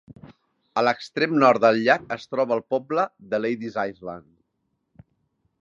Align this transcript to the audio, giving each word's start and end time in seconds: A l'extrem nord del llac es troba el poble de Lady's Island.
A 0.81 0.83
l'extrem 0.85 1.35
nord 1.43 1.61
del 1.67 1.77
llac 1.89 2.09
es 2.17 2.27
troba 2.31 2.57
el 2.57 2.65
poble 2.75 3.07
de 3.35 3.41
Lady's 3.45 3.81
Island. 3.93 4.29